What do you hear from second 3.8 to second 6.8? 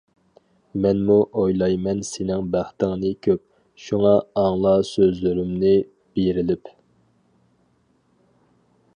شۇڭا ئاڭلا سۆزلىرىمنى بېرىلىپ.